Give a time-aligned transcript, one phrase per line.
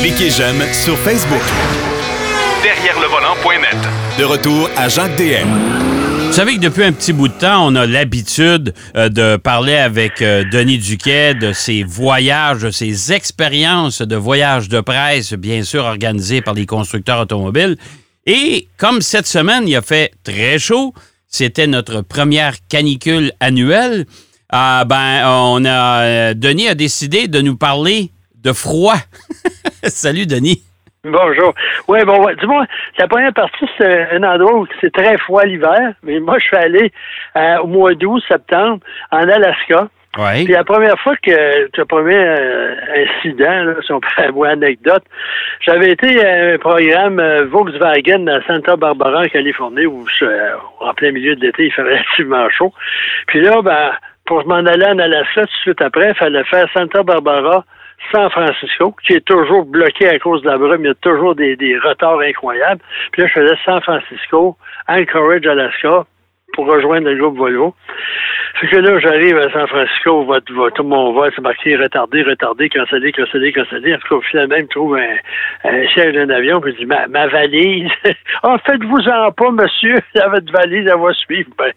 [0.00, 1.42] Cliquez j'aime sur Facebook.
[2.62, 3.76] Derrière le volant.net.
[4.18, 5.48] De retour à Jacques DM.
[6.26, 9.74] Vous savez que depuis un petit bout de temps, on a l'habitude euh, de parler
[9.74, 15.64] avec euh, Denis Duquet de ses voyages, de ses expériences de voyages de presse, bien
[15.64, 17.76] sûr organisés par les constructeurs automobiles.
[18.26, 20.94] Et comme cette semaine, il a fait très chaud,
[21.26, 24.06] c'était notre première canicule annuelle.
[24.50, 28.12] Ah ben, on a euh, Denis a décidé de nous parler
[28.42, 28.96] de froid.
[29.84, 30.62] Salut Denis.
[31.04, 31.54] Bonjour.
[31.88, 32.66] Oui, bon, dis-moi,
[32.98, 36.56] la première partie, c'est un endroit où c'est très froid l'hiver, mais moi, je suis
[36.56, 36.92] allé
[37.36, 39.88] euh, au mois d'août, septembre, en Alaska.
[40.18, 40.44] Oui.
[40.44, 41.30] Puis la première fois que
[41.74, 45.04] le premier euh, incident, là, si on peut avoir anecdote,
[45.60, 50.50] j'avais été à un programme euh, Volkswagen à Santa Barbara en Californie où euh,
[50.80, 52.72] en plein milieu de l'été, il fait relativement chaud.
[53.28, 53.92] Puis là, ben,
[54.26, 57.64] pour m'en aller en Alaska tout de suite après, il fallait faire Santa Barbara,
[58.12, 60.84] San Francisco, qui est toujours bloqué à cause de la brume.
[60.84, 62.80] Il y a toujours des, retards incroyables.
[63.12, 64.56] Puis là, je faisais San Francisco,
[64.88, 66.06] Anchorage, Alaska,
[66.54, 67.74] pour rejoindre le groupe Volvo.
[68.60, 72.22] Fait que là, j'arrive à San Francisco, votre, votre, tout mon vol, c'est marqué retardé,
[72.22, 73.94] retardé, cancellé, cancellé, cancellé.
[73.94, 77.26] En tout cas, finalement, me trouve un, siège d'un avion, puis il dit, ma, ma
[77.28, 77.88] valise.
[78.42, 81.50] Ah, faites-vous-en pas, monsieur, votre valise, elle va suivre.
[81.58, 81.72] Ben,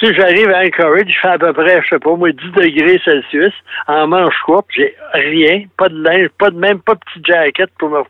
[0.00, 3.00] sais, j'arrive à Anchorage, je fais à peu près, je sais pas, moi, 10 degrés
[3.04, 3.52] Celsius,
[3.86, 7.70] en manche courte, j'ai rien, pas de linge, pas de même, pas de petite jacket
[7.78, 8.00] pour me...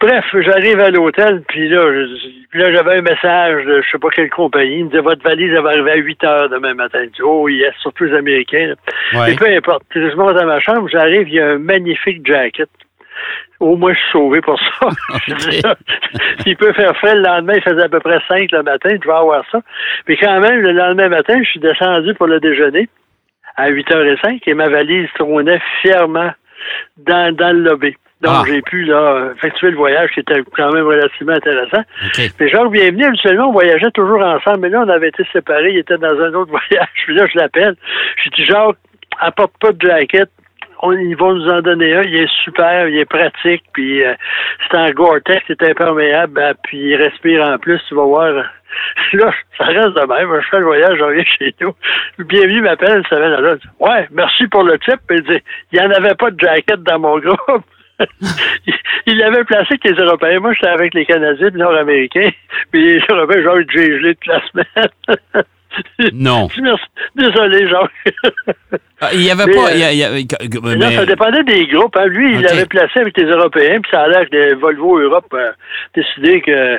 [0.00, 4.08] Bref, j'arrive à l'hôtel, puis là, je- là, j'avais un message de je sais pas
[4.10, 7.00] quelle compagnie, il me disait, votre valise, elle va arriver à 8 heures demain matin.
[7.04, 8.74] Je dis, yes, surtout les Américains.
[9.14, 9.32] Ouais.
[9.32, 9.82] Et peu importe.
[9.94, 12.68] Je monte dans ma chambre, j'arrive, il y a un magnifique jacket.
[13.58, 14.88] Au moins, je suis sauvé pour ça.
[15.26, 15.62] Je dis,
[16.42, 19.06] S'il peut faire frais le lendemain, il faisait à peu près 5 le matin, je
[19.06, 19.60] vais avoir ça.
[20.08, 22.88] Mais quand même, le lendemain matin, je suis descendu pour le déjeuner
[23.56, 26.30] à 8h05 et ma valise trônait fièrement
[26.96, 27.94] dans, dans le lobby.
[28.20, 28.44] Donc, Ah.
[28.46, 31.80] j'ai pu là, effectuer le voyage qui était quand même relativement intéressant.
[32.04, 32.30] OK.
[32.38, 35.78] Mais Jacques Bienvenu, habituellement, on voyageait toujours ensemble, mais là, on avait été séparés, il
[35.78, 36.88] était dans un autre voyage.
[37.06, 37.76] Puis là, je l'appelle.
[38.22, 38.76] Je dis, Jacques,
[39.20, 40.28] apporte pas de jacket.
[40.82, 42.02] On, ils vont nous en donner un.
[42.02, 44.14] Il est super, il est pratique, puis euh,
[44.70, 48.32] c'est en Gore-Tex, c'est imperméable, ben, puis il respire en plus, tu vas voir.
[49.12, 50.40] Là, ça reste de même.
[50.42, 51.74] Je fais le voyage, je reviens chez nous.
[52.18, 53.66] Bienvenue m'appelle une semaine à l'autre.
[53.78, 55.00] Ouais, merci pour le tip.
[55.10, 57.64] Il dit, il n'y en avait pas de jacket dans mon groupe.
[59.06, 60.40] Il l'avait placé avec les Européens.
[60.40, 62.30] Moi, j'étais avec les Canadiens et les Nord-Américains.
[62.72, 65.44] Puis les Européens, genre, j'ai gelé toute la semaine.
[66.12, 66.48] Non.
[67.14, 68.14] Désolé, Jacques.
[69.00, 69.70] Ah, Il y avait Mais, pas.
[69.70, 71.96] euh, il y Mais là, mais- ça dépendait des groupes.
[71.96, 72.06] hein.
[72.06, 75.52] Lui, il l'avait placé avec les Européens, puis ça a l'air que Volvo Europe a
[75.94, 76.78] décidé que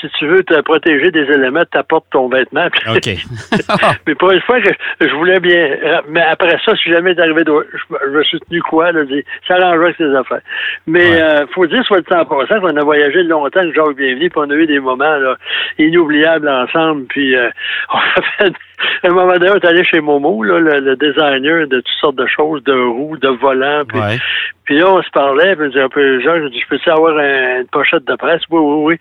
[0.00, 2.66] si tu veux te protéger des éléments, t'apportes ton vêtement.
[2.88, 3.08] OK.
[4.06, 4.70] mais pour une fois que
[5.00, 5.76] je voulais bien.
[6.08, 9.54] Mais après ça, si jamais d'arriver, je, je me suis tenu quoi, là, dit, ça
[9.56, 10.40] arrangerait avec ses affaires.
[10.86, 11.20] Mais Ouais.
[11.22, 14.40] euh, faut dire, soit le temps passant, qu'on a voyagé longtemps avec Jacques Bienvenu, puis
[14.42, 15.36] on a eu des moments là,
[15.78, 17.04] inoubliables ensemble.
[17.06, 17.48] Puis euh,
[17.94, 18.52] on a fait.
[19.02, 22.00] À un moment donné, on est allé chez Momo, là, le, le designer de toutes
[22.00, 23.84] sortes de choses, de roues, de volants.
[23.86, 24.18] Puis, Ouais.
[24.64, 27.60] puis là, on se parlait, puis un peu, Jacques, je dis, je peux-tu avoir un-
[27.60, 28.42] une pochette de presse?
[28.50, 28.96] Oui, oui, oui.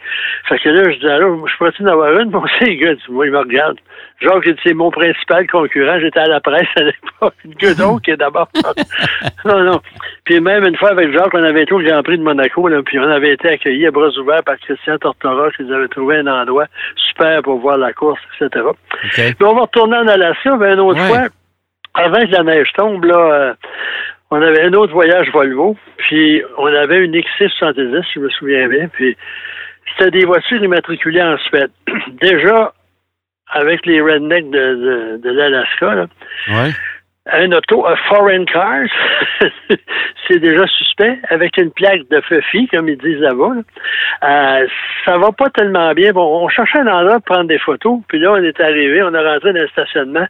[0.50, 2.30] Fait que là, je dis, alors, je pourrais-tu en avoir une?
[2.34, 3.78] Bon, c'est les gars, moi, il me regarde.
[4.22, 6.00] Dit, c'est mon principal concurrent.
[6.00, 7.34] J'étais à la presse à l'époque.
[7.60, 8.48] Que donc, est d'abord.
[9.46, 9.82] non, non.
[10.24, 12.82] Puis même une fois avec Jacques, on avait été au Grand Prix de Monaco, là,
[12.84, 16.18] puis on avait été accueillis à bras ouverts par Christian Tortora, qui nous avait trouvé
[16.18, 18.66] un endroit super pour voir la course, etc.
[19.42, 21.08] On va retourner en Alaska, mais une autre Ouais.
[21.08, 21.28] fois,
[21.96, 23.54] avant que la neige tombe, là, euh,
[24.32, 28.88] on avait un autre voyage Volvo, puis on avait une XC70, je me souviens bien,
[28.88, 29.16] puis
[29.98, 31.70] c'était des voitures immatriculées en Suède.
[32.22, 32.74] Déjà,
[33.52, 36.06] avec les rednecks de, de, de l'Alaska, là,
[36.50, 36.72] Ouais.
[37.32, 38.90] Un auto, un foreign cars,
[40.28, 43.54] c'est déjà suspect, avec une plaque de FEFI, comme ils disent là-bas.
[43.56, 43.62] là.
[44.24, 44.68] Euh,
[45.06, 46.12] ça va pas tellement bien.
[46.12, 49.14] Bon, on cherchait un endroit pour prendre des photos, puis là, on est arrivé, on
[49.14, 50.26] est rentré dans le stationnement.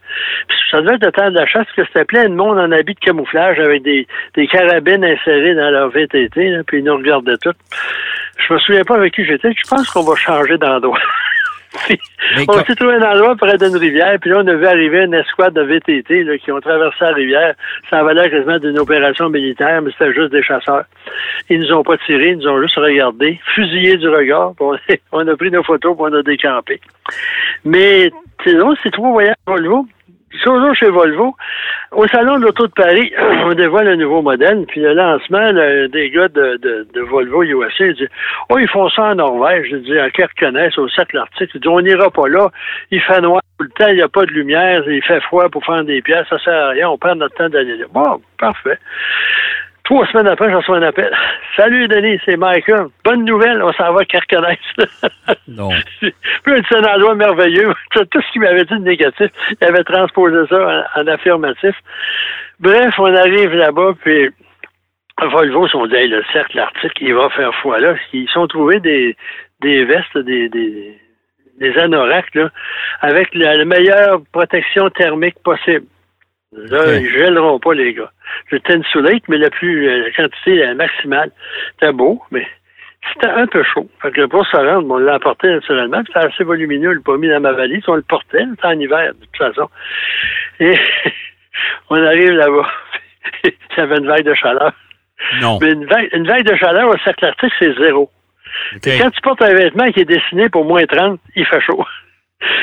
[0.48, 2.60] Puis ça devait être le temps de la chasse, parce que c'était plein de monde
[2.60, 6.84] en habit de camouflage avec des, des carabines insérées dans leur VTT, là, puis ils
[6.84, 7.56] nous regardaient tous.
[8.38, 9.52] Je me souviens pas avec qui j'étais.
[9.52, 11.00] Je pense qu'on va changer d'endroit.
[11.86, 12.00] Puis,
[12.48, 15.14] on s'est trouvé un endroit près d'une rivière, puis là, on a vu arriver une
[15.14, 17.56] escouade de VTT là, qui ont traversé la rivière.
[17.90, 20.86] Ça avait l'air quasiment d'une opération militaire, mais c'était juste des chasseurs.
[21.50, 24.78] Ils nous ont pas tiré, ils nous ont juste regardé, fusillé du regard, puis on,
[25.24, 26.80] on a pris nos photos, puis on a décampé.
[27.66, 28.12] Mais,
[28.44, 29.86] c'est drôle, c'est trois voyages Volvo.
[30.42, 31.36] Toujours chez Volvo.
[31.92, 33.14] Au Salon de l'Auto de Paris,
[33.46, 37.44] on dévoile un nouveau modèle, puis le lancement, là, des gars de, de, de Volvo
[37.44, 38.10] USA, ils disent
[38.50, 39.68] Oh, ils font ça en Norvège.
[39.72, 41.52] Je dis, à reconnaissent au cercle arctique.
[41.54, 42.50] Ils disent, on n'ira pas là.
[42.92, 45.48] Il fait noir tout le temps, il n'y a pas de lumière, il fait froid
[45.50, 47.86] pour faire des pièces, ça sert à rien, on perd notre temps d'aller là.
[47.94, 48.80] Bon, parfait.
[49.84, 51.14] Trois semaines après, je reçois un appel.
[51.58, 52.88] Salut Denis, c'est Michael.
[53.04, 54.58] Bonne nouvelle, on s'en va à Carcanet.
[55.50, 55.72] non.
[56.00, 56.14] Puis
[56.46, 57.74] c'est un endroit merveilleux.
[57.92, 61.76] Tout ce qu'il m'avait dit de négatif, il avait transposé ça en, affirmatif.
[62.62, 64.30] Bref, on arrive là-bas, puis
[65.22, 67.96] Volvo sont dit le cercle arctique, il va faire foi là.
[68.14, 69.18] Ils sont trouvés des,
[69.60, 70.98] des vestes, des, des,
[71.60, 72.50] des anoraks, là,
[73.02, 75.86] avec la meilleure protection thermique possible.
[76.56, 78.12] Là, ils gèleront pas, les gars.
[78.52, 81.32] Une soulette, mais la plus, euh, la quantité maximale.
[81.74, 82.48] C'était beau, mais
[83.12, 83.90] c'était un peu chaud.
[84.02, 86.02] Fait que pour se rendre, on l'a emporté naturellement.
[86.06, 87.84] C'était assez volumineux, on l'a pas mis dans ma valise.
[87.88, 89.70] On le portait, c'était en hiver, de toute façon.
[90.60, 90.78] Et
[91.90, 92.70] on arrive là-bas.
[93.44, 94.74] Il y avait une vague de chaleur.
[95.42, 95.58] Non.
[95.62, 98.10] Mais une vague, une vague de chaleur au cercle arctique, c'est zéro.
[98.84, 101.84] Quand tu portes un vêtement qui est dessiné pour moins 30, il fait chaud.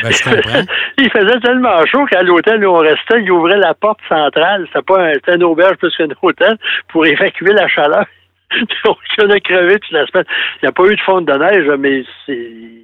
[0.02, 0.10] Ben,
[0.98, 4.66] il faisait tellement chaud qu'à l'hôtel où on restait, il ouvrait la porte centrale.
[4.68, 6.56] C'était pas un, une auberge plus qu'un hôtel
[6.88, 8.04] pour évacuer la chaleur.
[8.84, 10.24] Donc, on a crevé toute la semaine.
[10.56, 12.80] Il n'y a pas eu de fonte de neige, mais c'est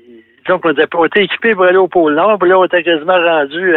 [0.49, 3.21] donc, on était, on équipés pour aller au pôle Nord, puis là, on était quasiment
[3.21, 3.75] rendu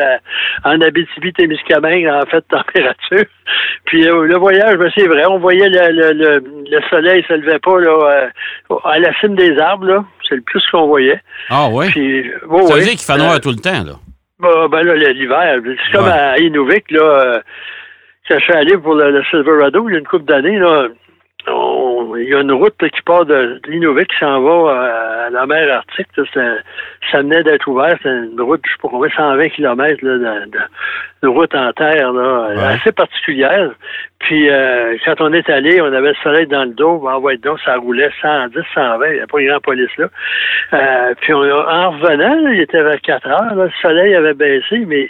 [0.64, 3.26] en Abitibi-Témiscamingue, en fait, température.
[3.86, 7.60] Puis euh, le voyage, ben, c'est vrai, on voyait le, le, le, soleil se levait
[7.60, 8.30] pas là,
[8.70, 10.06] euh, à la cime des arbres, là.
[10.30, 11.20] C'est le plus qu'on voyait.
[11.50, 11.88] Ah oui?
[11.90, 12.24] Puis,
[12.68, 13.94] Ça veut dire qu'il fait noir euh, tout le temps, là?
[14.40, 17.42] Ben, ben là, l'hiver, c'est comme à Inuvik, là,
[18.28, 20.88] quand je suis allé pour le, le Silverado, il y a une couple d'années, là,
[22.18, 25.72] il y a une route qui part de l'Inuvik qui s'en va à la mer
[25.72, 26.08] Arctique.
[26.16, 26.42] Ça,
[27.12, 27.96] ça venait d'être ouvert.
[28.02, 30.46] C'est une route, je sais pas combien, 120 km là,
[31.22, 33.72] de, route en terre là, assez particulière.
[34.20, 37.08] Puis euh, quand on est allé, on avait le soleil dans le dos.
[37.08, 39.08] En voie donc, ça roulait 110, 120.
[39.08, 40.08] Il n'y a pas une grande police là.
[40.74, 43.56] Euh, puis on, en revenant, il était vers 4 heures.
[43.56, 45.10] le soleil avait baissé, mais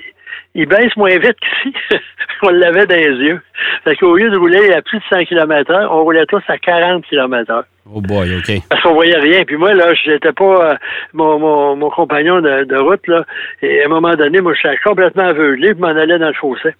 [0.59, 1.75] il baisse moins vite qu'ici.
[2.43, 3.41] on l'avait dans les yeux.
[3.83, 6.57] Fait qu'au lieu de rouler à plus de 100 km h on roulait tous à
[6.57, 8.51] 40 km h Oh boy, OK.
[8.69, 9.43] Parce qu'on voyait rien.
[9.45, 10.75] Puis moi, là, j'étais pas euh,
[11.13, 13.25] mon, mon, mon, compagnon de, route, là.
[13.63, 16.33] Et à un moment donné, moi, je suis complètement aveuglé, puis m'en allais dans le
[16.33, 16.75] fossé.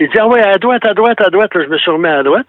[0.00, 1.52] Il dit, ah ouais, à droite, à droite, à droite.
[1.54, 2.46] je me suis remis à droite.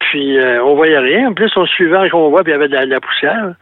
[0.00, 1.28] Puis euh, on voyait rien.
[1.28, 3.52] En plus, on suivait un convoi, puis il y avait de la, poussière.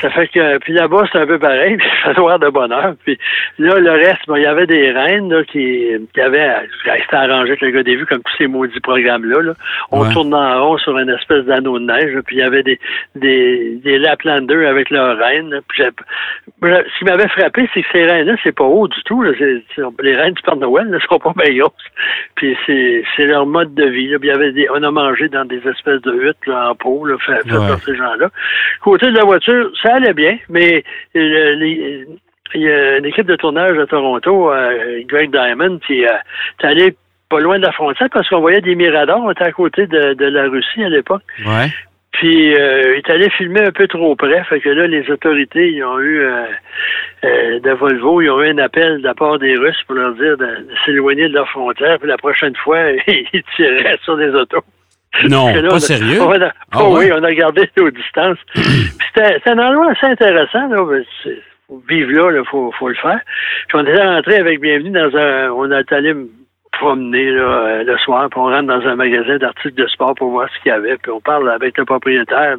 [0.00, 2.94] Ça fait que puis là-bas, c'est un peu pareil, puis ça doit de bonheur.
[3.04, 3.16] Puis
[3.58, 6.50] là, le reste, bon, il y avait des reines là, qui, qui avaient
[6.84, 9.42] c'était arrangé avec le gars des vues, comme tous ces maudits programmes-là.
[9.42, 9.52] Là.
[9.92, 12.78] On tourne en rond sur une espèce d'anneau de neige, puis il y avait des,
[13.14, 15.60] des, des Laplanders avec leurs reines.
[15.68, 15.84] Puis
[16.62, 19.22] ce qui m'avait frappé, c'est que ces reines-là, c'est pas haut du tout.
[19.22, 19.30] Là.
[19.38, 21.64] les reines du Père Noël ne sont pas bien.
[22.34, 24.08] Puis c'est, c'est leur mode de vie.
[24.08, 24.18] Là.
[24.18, 26.74] Puis il y avait des, on a mangé dans des espèces de huttes là, en
[26.74, 28.30] peau, là, faites par ces gens-là.
[28.82, 30.84] Côté de la voiture, ça allait bien, mais
[31.16, 32.04] euh,
[32.54, 36.10] il y a une équipe de tournage à Toronto, euh, Greg Diamond, qui euh,
[36.60, 36.96] est allé
[37.28, 40.24] pas loin de la frontière parce qu'on voyait des miradors, on était à côté de,
[40.24, 41.22] la Russie à l'époque.
[41.46, 41.68] Ouais.
[42.12, 45.70] Puis euh, il est allé filmer un peu trop près, fait que là, les autorités,
[45.70, 46.26] ils ont eu
[47.22, 50.36] de Volvo, ils ont eu un appel de la part des Russes pour leur dire
[50.36, 54.64] de, s'éloigner de leur frontière, puis la prochaine fois, ils tireraient sur des autos.
[55.28, 56.20] Non, pas sérieux?
[56.72, 58.38] ah, Oui, on a gardé nos distances.
[58.54, 60.68] C'était un endroit assez intéressant.
[60.68, 60.84] Là,
[61.88, 63.20] vivre là, il faut, faut, le faire.
[63.68, 65.50] Puis on était rentré avec bienvenue dans un.
[65.50, 66.28] On est allé me
[66.72, 70.30] promener là, euh, le soir, puis on rentre dans un magasin d'articles de sport pour
[70.30, 72.56] voir ce qu'il y avait, puis on parle avec le propriétaire.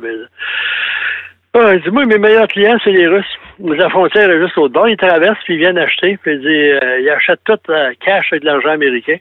[1.53, 3.37] Ah, dis-moi, mes meilleurs clients, c'est les Russes.
[3.59, 4.87] La frontière est juste au bord.
[4.87, 8.43] Ils traversent, puis ils viennent acheter, puis ils, euh, ils achètent tout euh, cash avec
[8.43, 9.17] de l'argent américain.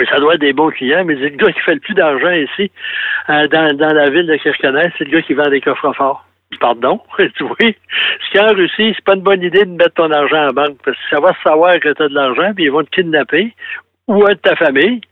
[0.00, 2.30] Mais ça doit être des bons clients, mais le gars qui fait le plus d'argent
[2.30, 2.70] ici,
[3.28, 6.24] euh, dans, dans la ville de Kirkenes, c'est le gars qui vend des coffres forts.
[6.58, 7.02] Pardon?
[7.36, 7.54] tu vois?
[7.58, 10.96] Parce qu'en Russie, c'est pas une bonne idée de mettre ton argent en banque, parce
[10.96, 13.54] que ça va savoir que tu as de l'argent, puis ils vont te kidnapper,
[14.08, 15.02] ou un de ta famille,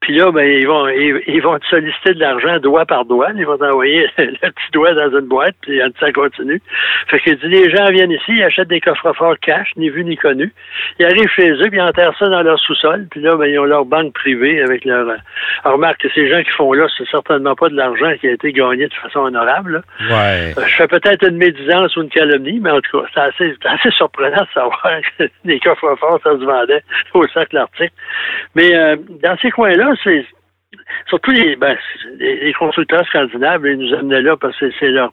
[0.00, 3.30] puis là, ben, ils vont, ils, vont te solliciter de l'argent doigt par doigt.
[3.34, 6.62] Ils vont t'envoyer le petit doigt dans une boîte, puis ça continue.
[7.08, 10.16] Fait que les gens viennent ici, ils achètent des coffres forts cash, ni vu ni
[10.16, 10.52] connu.
[10.98, 13.06] Ils arrivent chez eux, puis ils enterrent ça dans leur sous-sol.
[13.10, 15.08] Puis là, ben, ils ont leur banque privée avec leur.
[15.64, 18.32] Alors, remarque que ces gens qui font là, c'est certainement pas de l'argent qui a
[18.32, 19.82] été gagné de façon honorable.
[20.08, 20.54] Ouais.
[20.56, 23.56] Euh, je fais peut-être une médisance ou une calomnie, mais en tout cas, c'est assez,
[23.64, 24.80] assez surprenant de savoir
[25.18, 26.82] que les coffres forts, ça se vendait
[27.14, 27.92] au cercle arctique.
[28.54, 30.24] Mais euh, dans ces coins-là, c'est
[31.08, 31.76] surtout les, ben,
[32.18, 35.12] les, constructeurs scandinaves, ils nous amenaient là parce que c'est leur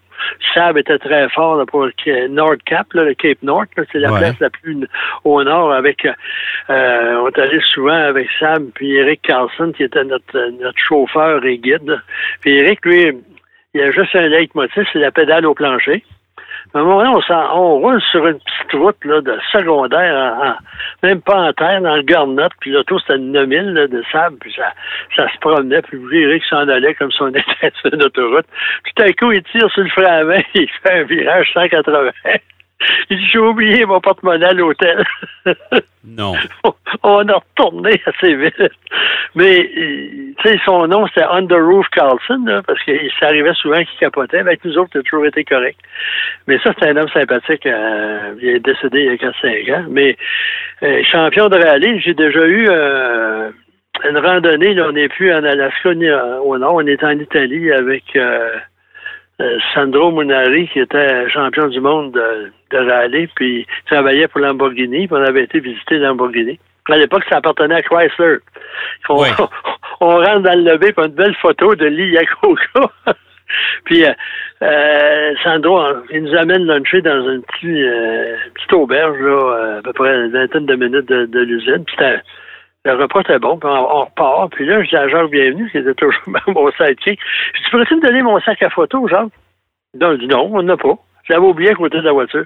[0.53, 1.87] sable était très fort là, pour
[2.29, 4.87] Nord Cap, le Cape North, c'est la place la plus
[5.23, 10.03] au nord avec euh, on est allé souvent avec Sam puis Eric Carlson qui était
[10.03, 12.01] notre, notre chauffeur et guide.
[12.41, 13.11] Puis Eric, lui,
[13.73, 16.03] il a juste un leitmotiv, c'est la pédale au plancher.
[16.73, 17.21] Donné, on,
[17.53, 20.59] on roule sur une petite route là, de secondaire,
[21.03, 24.53] même pas en terre, dans le garnotte, puis l'auto, c'était une 9000 de sable, puis
[24.53, 24.73] ça,
[25.15, 28.03] ça se promenait, puis vous verrez que s'en allait comme si on était sur une
[28.03, 28.45] autoroute.
[28.83, 32.11] Tout à coup, il tire sur le frein à main, il fait un virage 180.
[33.09, 35.03] J'ai oublié mon porte-monnaie à l'hôtel.
[36.07, 36.33] Non.
[37.03, 38.63] On a retourné assez vite.
[39.35, 44.39] Mais, tu sais, son nom, c'était Under Roof Carlson, parce qu'il s'arrivait souvent qu'il capotait.
[44.39, 45.79] Avec nous autres, il a toujours été correct.
[46.47, 47.65] Mais ça, c'est un homme sympathique.
[47.65, 49.85] Euh, il est décédé il y a 4-5 ans.
[49.89, 50.15] Mais,
[50.83, 53.49] euh, champion de rallye, j'ai déjà eu euh,
[54.07, 54.73] une randonnée.
[54.73, 56.75] Là, on n'est plus en Alaska ni au nord.
[56.75, 58.17] On est en Italie avec...
[59.41, 64.39] Euh, Sandro Munari, qui était champion du monde de, de rallye, puis il travaillait pour
[64.39, 66.57] Lamborghini, puis on avait été visiter Lamborghini.
[66.89, 68.37] À l'époque, ça appartenait à Chrysler.
[69.09, 72.91] On, rentre dans le lobby, puis une belle photo de Lee Iacocca.
[73.85, 74.13] puis euh,
[74.61, 80.31] euh, Sandro, il nous amène luncher dans une petite, auberge, là, à peu près une
[80.31, 81.83] vingtaine de minutes de, de l'usine.
[81.85, 81.97] Puis
[82.85, 84.51] le repas était bon, puis on, repart.
[84.51, 87.19] Puis là, je dis à Jacques Bienvenu, qui était toujours mon sidekick,
[87.53, 89.33] je dis, pourrais-tu me donner mon sac à photo, Jacques?
[89.95, 90.95] Donc, il dit, non, on n'a pas.
[91.27, 92.45] J'avais oublié à côté de la voiture.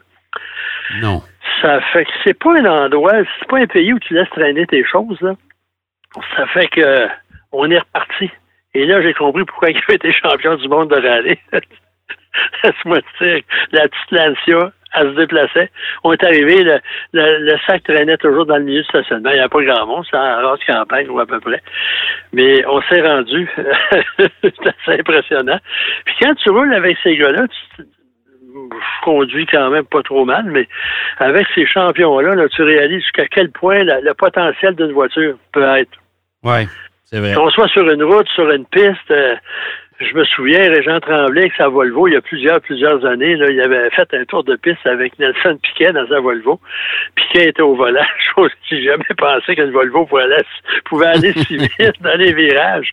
[1.02, 1.22] Non.
[1.62, 4.66] Ça fait que c'est pas un endroit, c'est pas un pays où tu laisses traîner
[4.66, 5.34] tes choses, là.
[6.36, 7.08] Ça fait que
[7.52, 8.32] on est reparti.
[8.74, 11.38] Et là, j'ai compris pourquoi il avait été champion du monde de rallye.
[12.64, 13.42] Laisse-moi dire,
[13.72, 15.70] la petite Lancia, elle se déplaçait.
[16.04, 16.80] On est arrivé, le,
[17.14, 19.30] le, sac traînait toujours dans le milieu du stationnement.
[19.30, 21.62] Il n'y a pas grand monde, c'est en race campagne ou à peu près.
[22.34, 23.48] Mais on s'est rendu.
[24.18, 25.60] c'est assez impressionnant.
[26.06, 27.46] Puis quand tu roules avec ces gars-là,
[27.78, 27.84] tu
[28.52, 30.68] je conduis quand même pas trop mal, mais
[31.18, 35.92] avec ces champions-là, là, tu réalises jusqu'à quel point le potentiel d'une voiture peut être.
[36.44, 36.68] Oui,
[37.06, 37.34] c'est vrai.
[37.34, 39.36] Qu'on soit sur une route, sur une piste, euh,
[40.00, 43.50] je me souviens, Régent Tremblay, avec sa Volvo, il y a plusieurs, plusieurs années, là,
[43.50, 46.60] il avait fait un tour de piste avec Nelson Piquet dans sa Volvo.
[47.16, 50.44] Piquet était au volant, chose que j'ai jamais pensé qu'une Volvo pouvait aller,
[50.86, 52.92] pouvait aller si vite dans les virages.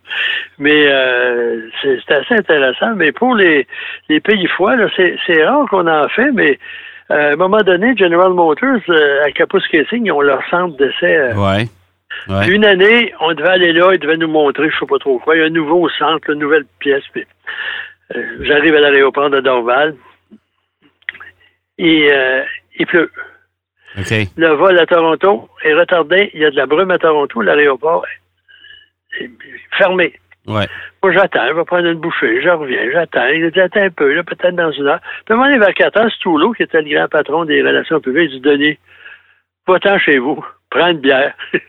[0.58, 2.94] Mais euh, c'est assez intéressant.
[2.96, 3.66] Mais pour les,
[4.08, 6.58] les pays fois, c'est rare qu'on en fait, mais
[7.10, 11.16] euh, à un moment donné, General Motors, euh, à Capus-Casing, ils ont leur centre d'essai.
[11.16, 11.34] Euh,
[12.28, 15.18] ouais une année, on devait aller là, il devait nous montrer, je sais pas trop
[15.18, 15.36] quoi.
[15.36, 17.04] Il y a un nouveau centre, une nouvelle pièce.
[18.14, 19.96] Euh, j'arrive à l'aéroport de Dorval.
[21.78, 22.42] Et euh,
[22.78, 23.10] il pleut.
[24.36, 26.30] Le vol à Toronto est retardé.
[26.34, 27.40] Il y a de la brume à Toronto.
[27.40, 28.04] L'aéroport
[29.18, 29.30] est
[29.78, 30.14] fermé.
[30.46, 30.66] Ouais.
[31.02, 31.48] Moi, j'attends.
[31.48, 32.42] Je vais prendre une bouffée.
[32.42, 32.90] Je reviens.
[32.92, 33.26] J'attends.
[33.28, 35.00] Il dit, attends un peu, là, peut-être dans une heure.
[35.24, 38.48] Puis, vers 4 heures, Toulouse, qui était le grand patron des relations publiques, il dit,
[38.48, 38.78] Denis,
[39.66, 40.44] va-t'en chez vous.
[40.76, 41.34] Prends une bière.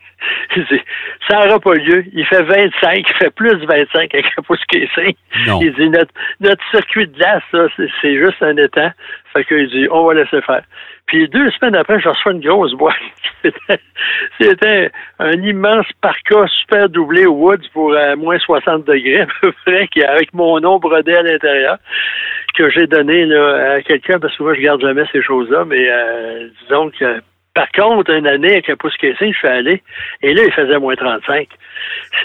[1.29, 2.03] ça n'aura pas lieu.
[2.13, 6.63] Il fait 25, il fait plus de 25 avec un pouce Il dit notre, notre
[6.71, 7.43] circuit de glace,
[8.01, 8.91] c'est juste un étang.
[9.33, 10.63] Fait qu'il dit on va laisser faire.
[11.05, 12.95] Puis deux semaines après, je reçois une grosse boîte.
[14.41, 19.53] C'était un immense parka super doublé au Woods pour euh, moins 60 degrés à peu
[19.65, 21.77] près, qui, avec mon nom brodé à l'intérieur,
[22.57, 25.87] que j'ai donné là, à quelqu'un parce que moi je garde jamais ces choses-là, mais
[25.89, 27.21] euh, disons que
[27.57, 29.81] par contre, une année avec un pouce caissé, je suis allé,
[30.21, 31.47] et là, il faisait moins 35.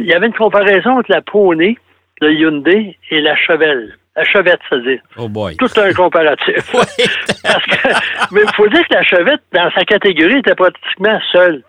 [0.01, 1.79] Il y avait une comparaison entre la Pony,
[2.21, 3.97] le Hyundai et la Chevelle.
[4.15, 5.01] La chevette, c'est-à-dire.
[5.17, 5.57] Oh boy.
[5.57, 6.71] Tout un comparatif.
[7.43, 7.89] Parce que,
[8.35, 11.63] mais il faut dire que la chevette, dans sa catégorie, était pratiquement seule.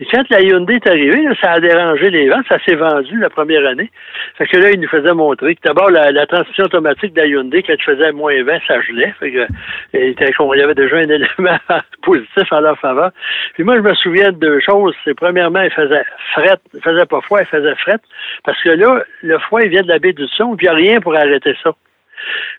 [0.00, 2.46] Et quand la Hyundai est arrivée, ça a dérangé les ventes.
[2.48, 3.90] Ça s'est vendu la première année.
[4.36, 7.62] Fait que là, il nous faisait montrer que d'abord, la, transmission automatique de la Hyundai,
[7.62, 9.14] quand tu faisais moins 20, ça gelait.
[9.20, 9.46] Fait que,
[9.92, 11.58] il y avait déjà un élément
[12.02, 13.12] positif en leur faveur.
[13.54, 14.96] Puis moi, je me souviens de deux choses.
[15.04, 16.58] C'est premièrement, il faisait fret.
[16.74, 17.98] Il faisait pas froid, il faisait fret.
[18.44, 20.74] Parce que là, le froid, il vient de la baie du son, puis il n'y
[20.74, 21.70] a rien pour arrêter ça.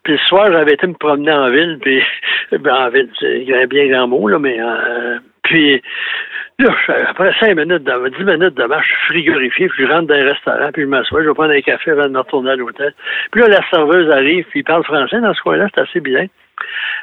[0.03, 2.01] Puis le soir, j'avais été me promener en ville, puis
[2.51, 5.81] ben, en ville, c'est un bien grand mot, là, mais euh, puis
[6.57, 6.71] Là,
[7.09, 10.15] après cinq minutes, de, dix minutes de marche, je suis frigorifié, puis je rentre dans
[10.15, 12.55] un restaurant, puis je m'assois, je vais prendre un café avant de me retourner à
[12.55, 12.93] l'hôtel.
[13.31, 16.27] Puis là, la serveuse arrive, puis il parle français dans ce coin-là, c'est assez bien.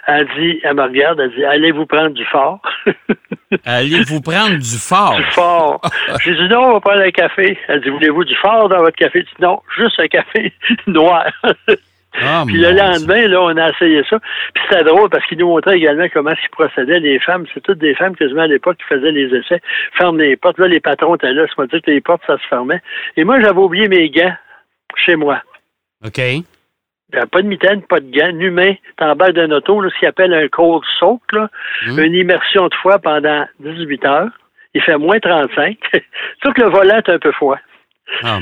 [0.07, 2.63] Elle dit, elle me regarde, elle dit, allez vous prendre du fort.
[3.67, 5.17] allez vous prendre du fort?
[5.17, 5.81] Du fort.
[6.25, 7.59] J'ai dit, non, on va prendre un café.
[7.69, 9.21] Elle dit, voulez-vous du fort dans votre café?
[9.21, 10.53] J'ai dit, non, juste un café
[10.87, 11.31] noir.
[12.21, 14.19] Ah, puis le lendemain, là, on a essayé ça.
[14.55, 17.01] Puis c'était drôle parce qu'il nous montrait également comment ils procédaient.
[17.01, 19.61] Les femmes, c'est toutes des femmes quasiment à l'époque qui faisaient les essais.
[19.97, 20.59] Ferment les portes.
[20.59, 21.47] Là, les patrons étaient là.
[21.57, 22.83] C'est dire que les portes, ça se fermait.
[23.17, 24.35] Et moi, j'avais oublié mes gants
[24.97, 25.41] chez moi.
[26.05, 26.21] OK.
[27.31, 30.33] Pas de mitaine, pas de gants, humain, en bas d'un auto, là, ce qu'il appelle
[30.33, 31.51] un cold soak, là,
[31.89, 31.99] hum.
[31.99, 34.31] une immersion de foie pendant 18 heures.
[34.75, 35.77] Il fait moins 35.
[36.43, 37.59] Tout le volant est un peu froid.
[38.23, 38.41] Mon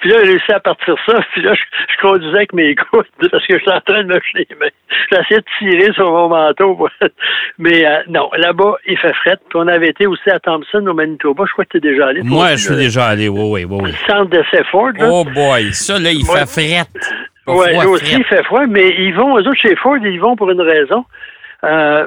[0.00, 1.18] puis là, j'ai réussi à partir ça.
[1.32, 4.48] Puis là, je, conduisais avec mes coudes parce que j'étais en train de me les
[4.60, 4.68] mains.
[5.10, 6.88] J'essayais de tirer sur mon manteau.
[7.58, 9.38] Mais euh, non, là-bas, il fait fret.
[9.48, 11.44] Puis on avait été aussi à Thompson, au Manitoba.
[11.46, 12.22] Je crois que tu es déjà allé.
[12.22, 13.90] Moi, je suis déjà allé, oui, oui, oui.
[13.90, 14.92] Le centre de Ford.
[15.00, 16.84] Oh boy, ça, là, il fait fret.
[17.48, 18.66] Oui, là aussi, il fait froid.
[18.66, 21.04] Mais ils vont, eux autres, chez Ford, ils vont pour une raison.
[21.64, 22.06] Euh,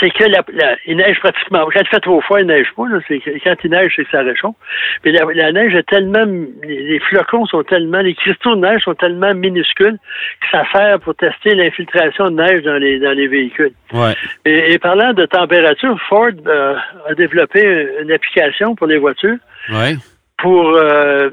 [0.00, 0.42] c'est que la,
[0.86, 1.66] il neige pratiquement.
[1.72, 2.88] Quand il fait trop froid, il neige pas.
[2.88, 2.98] Là.
[3.06, 4.54] C'est, quand il neige, c'est que ça réchauffe.
[5.02, 6.24] Puis la, neige est tellement,
[6.64, 9.98] les, flocons sont tellement, les cristaux de neige sont tellement minuscules
[10.40, 13.72] que ça sert pour tester l'infiltration de neige dans les dans les véhicules.
[13.92, 14.14] Ouais.
[14.44, 16.76] Et, parlant de température, Ford euh,
[17.08, 19.38] a développé une application pour les voitures
[19.70, 19.96] ouais.
[20.38, 21.30] pour euh,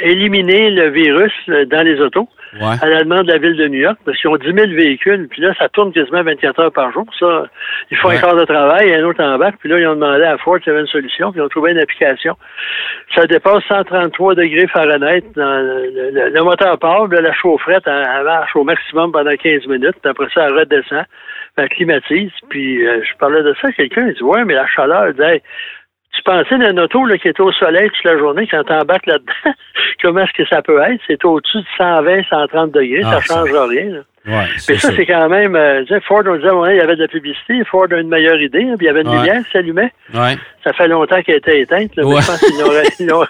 [0.00, 2.28] éliminer le virus dans les autos
[2.60, 5.28] à la demande de la ville de New York, parce qu'ils ont 10 000 véhicules,
[5.28, 7.04] puis là, ça tourne quasiment 24 heures par jour.
[7.18, 7.44] Ça,
[7.90, 10.38] il faut un quart de travail, un autre en puis là, ils ont demandé à
[10.38, 12.36] Ford s'il y avait une solution, puis ils ont trouvé une application.
[13.14, 15.24] Ça dépasse 133 degrés Fahrenheit.
[15.34, 20.28] Dans le, moteur part, la chaufferette, elle, marche au maximum pendant 15 minutes, puis après
[20.34, 21.04] ça, elle redescend,
[21.56, 24.66] elle climatise, puis euh, je parlais de ça à quelqu'un, il dit, ouais, mais la
[24.66, 25.40] chaleur, il
[26.14, 29.32] tu pensais d'un auto là, qui est au soleil toute la journée, quand t'embarques là-dedans,
[30.02, 31.00] comment est-ce que ça peut être?
[31.06, 33.90] C'est au-dessus de 120, 130 degrés, ça ne ah, change rien.
[33.90, 34.00] Là.
[34.26, 35.56] Ouais, Mais ça, c'est quand même.
[35.56, 37.64] Euh, Ford, on disait, ouais, il y avait de la publicité.
[37.64, 38.62] Ford a une meilleure idée.
[38.62, 39.90] Hein, puis il y avait une lumière qui s'allumait.
[40.12, 40.36] Ouais.
[40.64, 41.96] Ça fait longtemps qu'elle était éteinte.
[41.96, 42.40] Là, mais je pense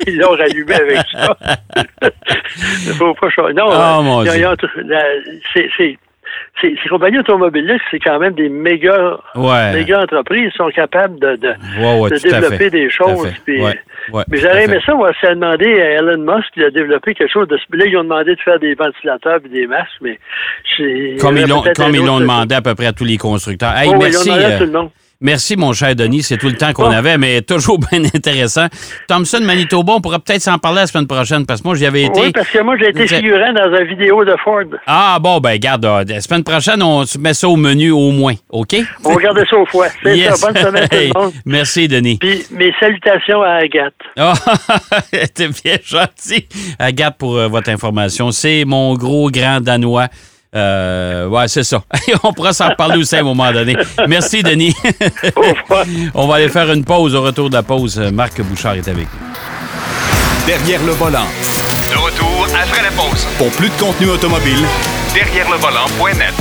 [0.05, 1.37] qu'ils l'ont rallumée avec ça.
[2.99, 4.25] faut pas Non, oh,
[5.55, 5.99] c'est
[6.61, 9.19] ces, ces compagnies automobiles-là, c'est quand même des méga,
[9.73, 10.51] méga entreprises.
[10.53, 13.29] Ils sont capables de, de, développer des choses.
[13.47, 13.75] mais
[14.33, 17.49] j'aurais aimé ça, on va se demander à Elon Musk de développer quelque chose.
[17.49, 20.19] De, là, ils ont demandé de faire des ventilateurs et des masques, mais...
[21.21, 21.47] Comme ils
[22.05, 23.77] l'ont demandé à peu près à tous les constructeurs.
[23.77, 24.91] Hey, merci, euh, tout le monde.
[25.21, 26.23] Merci, mon cher Denis.
[26.23, 28.67] C'est tout le temps qu'on avait, mais toujours bien intéressant.
[29.09, 32.05] Thompson, Manitoba, on pourra peut-être s'en parler la semaine prochaine, parce que moi, j'y avais
[32.05, 32.21] été.
[32.21, 34.63] Oui, parce que moi, j'ai été figurant dans une vidéo de Ford.
[34.87, 38.35] Ah, bon, ben, garde, euh, la semaine prochaine, on met ça au menu au moins,
[38.49, 38.77] OK?
[39.05, 39.89] On va garder ça au foie.
[40.05, 40.47] C'est ça.
[40.53, 41.33] Bonne semaine, tout le monde.
[41.45, 42.19] Merci, Denis.
[42.19, 43.95] Puis, mes salutations à Agathe.
[44.17, 44.35] Ah,
[45.35, 46.47] t'es bien gentil.
[46.79, 48.31] Agathe, pour euh, votre information.
[48.31, 50.07] C'est mon gros grand Danois.
[50.55, 51.83] Euh, ouais, c'est ça.
[52.23, 53.77] On pourra s'en reparler aussi à un moment donné.
[54.07, 54.75] Merci, Denis.
[56.15, 57.15] On va aller faire une pause.
[57.15, 60.47] Au retour de la pause, Marc Bouchard est avec nous.
[60.47, 61.27] Derrière le volant.
[61.91, 63.27] De retour après la pause.
[63.37, 64.65] Pour plus de contenu automobile,
[65.15, 66.35] derrière le volant.net.